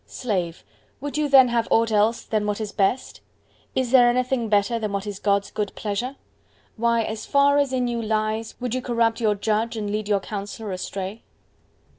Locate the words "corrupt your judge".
8.81-9.77